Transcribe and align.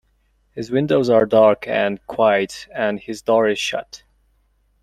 His 0.55 0.71
windows 0.71 1.11
are 1.11 1.27
dark 1.27 1.67
and 1.67 2.03
quiet, 2.07 2.67
and 2.73 2.99
his 2.99 3.21
door 3.21 3.47
is 3.47 3.59
shut. 3.59 4.01